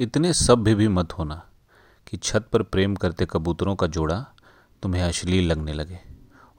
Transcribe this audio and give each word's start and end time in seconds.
इतने 0.00 0.32
सभ्य 0.32 0.74
भी 0.74 0.88
मत 0.88 1.12
होना 1.12 1.34
कि 2.06 2.16
छत 2.16 2.46
पर 2.52 2.62
प्रेम 2.62 2.94
करते 2.96 3.26
कबूतरों 3.30 3.74
का 3.76 3.86
जोड़ा 3.86 4.16
तुम्हें 4.82 5.02
अश्लील 5.02 5.46
लगने 5.46 5.72
लगे 5.72 5.98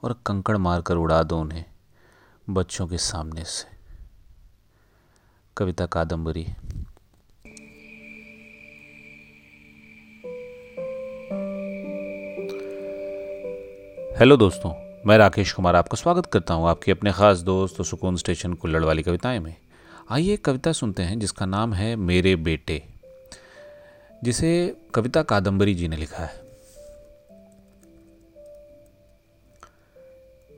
और 0.03 0.13
कंकड़ 0.25 0.57
मारकर 0.57 0.95
उड़ा 0.95 1.23
दो 1.23 1.39
उन्हें 1.39 1.63
बच्चों 2.49 2.87
के 2.87 2.97
सामने 2.97 3.43
से। 3.43 3.67
कविता 5.57 5.85
कादम्बरी 5.85 6.43
हेलो 14.19 14.37
दोस्तों, 14.37 14.73
मैं 15.05 15.17
राकेश 15.17 15.53
कुमार 15.53 15.75
आपका 15.75 15.95
स्वागत 15.95 16.25
करता 16.25 16.53
हूँ 16.53 16.69
आपके 16.69 16.91
अपने 16.91 17.11
खास 17.11 17.39
दोस्त 17.39 17.81
सुकून 17.81 18.15
स्टेशन 18.15 18.53
कुल्लड़ 18.53 18.83
वाली 18.83 19.03
कविताएँ 19.03 19.39
में। 19.39 19.55
आइए 20.11 20.33
एक 20.33 20.45
कविता 20.45 20.71
सुनते 20.71 21.03
हैं 21.03 21.19
जिसका 21.19 21.45
नाम 21.45 21.73
है 21.73 21.95
मेरे 21.95 22.35
बेटे। 22.35 22.90
जिसे 24.23 24.77
कविता 24.95 25.23
कादम्बरी 25.23 25.73
जी 25.75 25.87
ने 25.87 25.97
लिखा 25.97 26.25
है। 26.25 26.41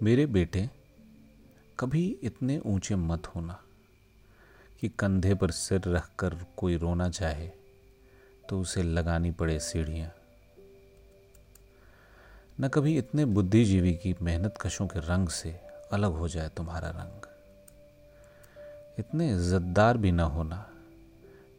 मेरे 0.04 0.26
बेटे, 0.26 0.70
कभी 1.80 2.20
इतने 2.24 2.60
ऊँचे 2.60 2.96
मत 2.96 3.28
होना 3.28 3.60
कि 4.82 4.90
कंधे 4.90 5.34
पर 5.34 5.52
सिर 5.52 5.82
रखकर 5.88 6.36
कोई 6.58 6.78
रोना 6.78 7.10
चाहे 7.10 7.48
तो 8.50 8.60
उसे 8.62 8.84
लगानी 8.84 9.32
पड़े 9.32 9.60
सीढ़ियाँ। 9.60 10.12
न 12.62 12.68
कभी 12.68 12.98
इतने 12.98 13.26
बुद्धिजीवी 13.26 13.94
की 13.94 14.16
मेहनत 14.22 14.56
कशों 14.62 14.88
के 14.88 15.00
रंग 15.00 15.30
से 15.30 15.60
अलग 15.92 16.12
हो 16.12 16.28
जाए 16.28 16.50
तुम्हारा 16.50 16.90
रंग। 16.90 17.28
इतने 19.00 19.34
इज्जतदार 19.34 19.98
भी 19.98 20.12
न 20.12 20.20
होना 20.20 20.66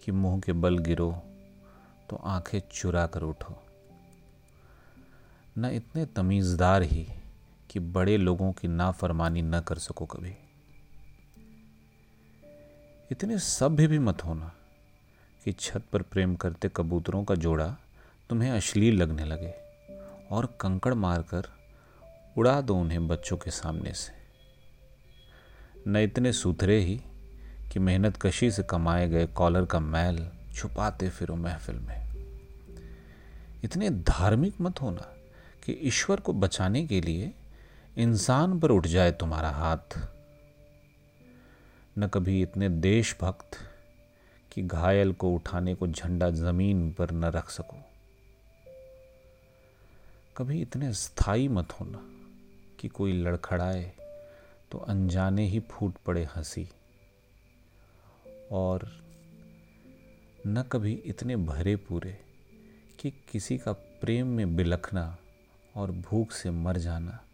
कि 0.05 0.13
मुँह 0.13 0.41
के 0.41 0.53
बल 0.53 0.79
गिरो 0.79 1.23
तो 2.11 2.17
आँखें 2.17 2.61
चुरा 2.73 3.07
कर 3.07 3.23
उठो। 3.23 3.63
न 5.59 5.65
इतने 5.65 6.07
तमीज़दार 6.07 6.83
ही 6.83 7.07
कि 7.71 7.81
बड़े 7.81 8.17
लोगों 8.17 8.53
की 8.53 8.69
नाफरमानी 8.69 9.43
न 9.43 9.61
कर 9.61 9.79
सको 9.79 10.07
कभी। 10.07 10.35
इतने 13.13 13.39
सभ्य 13.39 13.87
भी 13.87 13.99
मत 13.99 14.25
होना 14.25 14.53
कि 15.45 15.53
छत 15.53 15.85
पर 15.93 16.03
प्रेम 16.03 16.35
करते 16.35 16.71
कबूतरों 16.77 17.25
का 17.25 17.35
जोड़ा 17.35 17.77
तुम्हें 18.31 18.51
अश्लील 18.51 19.03
लगने 19.03 19.25
लगे 19.25 19.55
और 20.31 20.47
कंकड़ 20.61 20.95
मारकर 20.95 21.49
उड़ा 22.39 22.61
दो 22.61 22.75
उन्हें 22.75 23.09
बच्चों 23.09 23.37
के 23.37 23.51
सामने 23.51 23.93
से। 23.93 24.13
न 25.89 25.97
इतने 25.97 26.33
सुथरे 26.33 26.79
ही 26.81 27.01
कि 27.73 27.79
मेहनत 27.79 28.17
कशी 28.17 28.51
से 28.51 28.63
कमाए 28.63 29.09
गए 29.09 29.27
कॉलर 29.27 29.65
का 29.65 29.81
मैल 29.81 30.29
छुपाते 30.55 31.09
फिरो 31.09 31.37
महफिल 31.37 31.77
में। 31.77 32.05
इतने 33.65 33.91
धार्मिक 33.91 34.61
मत 34.61 34.83
होना 34.83 35.15
कि 35.65 35.73
ईश्वर 35.73 36.21
को 36.21 36.33
बचाने 36.33 36.87
के 36.87 37.01
लिए 37.01 37.35
इंसान 37.97 38.61
पर 38.61 38.71
उठ 38.71 38.87
जाए 38.87 39.13
तुम्हारा 39.13 39.51
हाथ। 39.51 39.99
न 41.99 42.07
कभी 42.07 42.43
इतने 42.43 42.69
देशभक्त 42.69 43.59
कि 44.53 44.63
घायल 44.63 45.13
को 45.13 45.31
उठाने 45.31 45.75
को 45.75 45.87
झंडा 45.87 46.31
ज़मीन 46.31 46.93
पर 46.93 47.11
न 47.11 47.25
रख 47.25 47.51
सको। 47.51 47.77
कभी 50.37 50.63
इतने 50.63 50.93
स्थायी 50.93 51.49
मत 51.49 51.73
होना 51.73 52.01
कि 52.81 52.89
कोई 52.89 53.13
लड़खड़ाए 53.13 53.93
तो 54.71 54.79
अनजाने 54.79 55.47
ही 55.47 55.61
फूट 55.61 55.95
पड़े 56.07 56.25
हँसी। 56.25 56.69
और 58.53 59.05
न 60.47 60.63
कभी 60.63 60.93
इतने 60.93 61.37
भरे 61.37 61.77
पूरे 61.77 62.19
कि 63.01 63.11
किसी 63.11 63.59
का 63.59 63.73
प्रेम 63.73 64.27
में 64.27 64.57
बिलखना 64.57 65.19
और 65.77 65.91
भूख 65.91 66.33
से 66.33 66.51
मर 66.51 66.77
जाना 66.77 67.25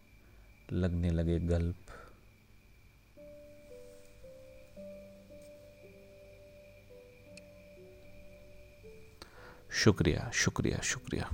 लगने 0.72 1.10
लगे 1.10 1.38
गल्प। 1.38 1.76
शुक्रिया 9.72 10.30
शुक्रिया 10.34 10.78
शुक्रिया। 10.78 11.30